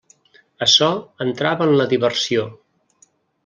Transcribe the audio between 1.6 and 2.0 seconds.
en la